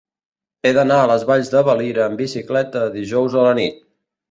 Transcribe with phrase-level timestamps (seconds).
[0.63, 3.81] He d'anar a les Valls de Valira amb bicicleta dijous a la nit.